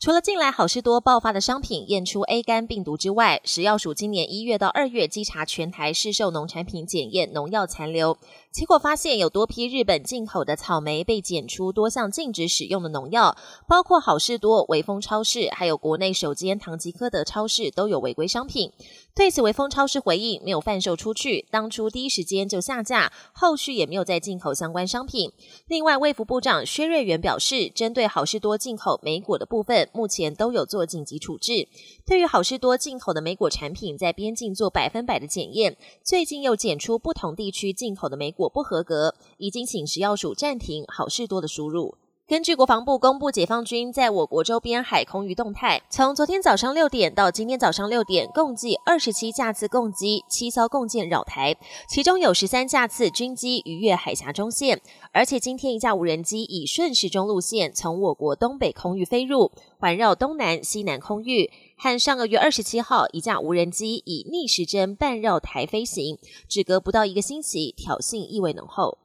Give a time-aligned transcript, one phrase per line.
[0.00, 8.16] 除了近来好事多爆发的商品验出 A 肝病毒之外，食药署今年一月到二月稽查全台市售农产品检验农药残留，
[8.50, 13.36] 结果发现有多批日本进口的草莓被检出多项禁止使用的农药，
[13.68, 18.72] 包括好事多、微风超市，还有国内首间唐吉诃德超市都有违规商品。
[19.14, 25.30] 对此，微风超市回应没有贩售出去，当初第一时间就下架，后续也没有再进口相关商品。
[25.66, 29.89] 另外，卫福部长薛瑞元表示，针对好事多进口莓果的部分。
[29.92, 31.68] 目前都有做紧急处置。
[32.06, 41.96] 对于好事多进口的莓果产品，在边境做百分百的检验，最近又检出不同地区进口的莓果不合格，已经请食药署暂停好事多的输入。
[42.30, 51.56] 根据国防部公布，解放军在我国周边海空域动态，从昨天早上六点到今天早上六点，共计二十七架次共机，七艘共舰扰台，
[51.88, 66.16] 其中有十三架次军机逾越海峡中线，而且今天一架无人机以顺时钟路线从我国东北空域飞入，环绕东南西南空域，和上个月二十七号一架无人机以逆时针半绕台飞行，
[66.48, 68.98] 只隔不到一个星期，挑衅意味浓厚。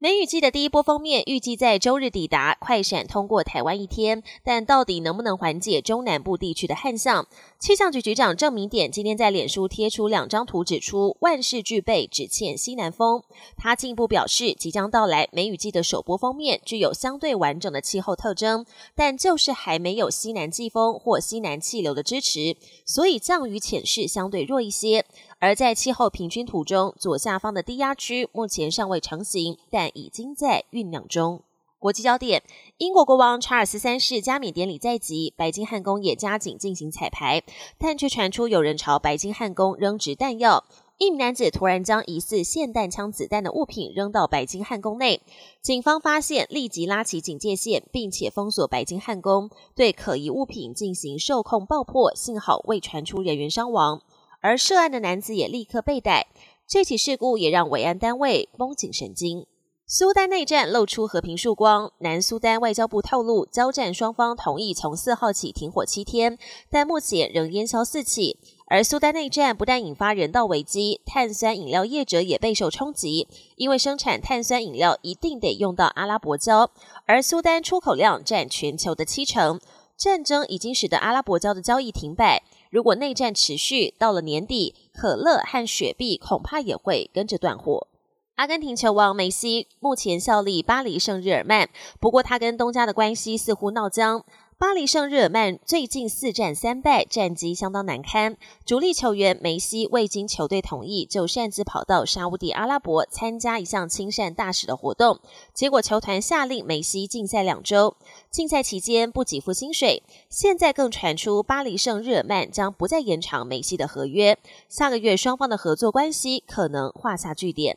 [0.00, 7.26] 梅雨季的第一波封面预计在周日抵达，快闪通过台湾一天，但到底能不能缓解中南部地区的旱象？
[7.60, 13.22] 气象局局长郑明典今天在脸书贴出两张图，指出万事俱备，只欠西南风。
[13.56, 25.06] 他进一步表示，即将到来梅雨季的首波封面具有相对完整的气候特征，但就是还没有西南季风或西南气流的支持，所以降雨潜势相对弱一些。
[25.44, 31.42] 而在气候平均图中，左下方的低压区目前尚未成型，但已经在酝酿中。
[31.78, 32.42] 国际焦点：
[32.78, 37.42] 英国国王查尔斯三世加冕典礼在即，白金汉宫也加紧进行彩排，
[37.76, 40.64] 但却传出有人朝白金汉宫扔掷弹药。
[40.96, 45.20] 一名男子突然将疑似霰弹枪子弹的物品扔到白金汉宫内，
[45.60, 54.00] 警方发现立即拉起警戒线，并且封锁白金汉宫，对可疑物品进行受控爆破，幸好未传出人员伤亡。
[54.44, 56.26] 而涉案的男子也立刻被逮，
[56.68, 59.46] 这起事故也让维安单位绷紧神经。
[59.86, 66.36] 苏丹内战露出和平曙光，南苏丹外交部透露，交战双方同意从四号起停火七天，
[66.70, 68.38] 但目前仍烟消四起。
[68.66, 73.26] 而苏丹内战不但引发人道危机，碳酸饮料业者也备受冲击，
[73.56, 76.70] 因为生产碳酸饮料一定得用到阿拉伯胶，
[77.06, 79.58] 而苏丹出口量占全球的七成。
[79.96, 82.42] 战争已经使得阿拉伯胶的交易停摆。
[82.74, 87.86] 如果内战持续，到了年底，可乐和雪碧恐怕也会跟着断货。
[88.34, 91.68] 阿根廷球王梅西目前效力巴黎圣日耳曼，
[92.00, 94.24] 不过他跟东家的关系似乎闹僵。
[94.56, 98.36] 巴黎圣日耳曼最近四战三败，战绩相当难堪。
[98.64, 105.18] 主力球员梅西未经球队同意，就擅自跑到沙地阿拉伯参加一项亲善大使的活动，
[105.52, 107.96] 结果球团下令梅西禁赛两周。
[108.30, 114.38] 禁赛期间不给付薪水，现在更传出巴黎圣日耳曼将不再延长梅西的合约，
[114.68, 117.76] 下个月双方的合作关系可能画下句点。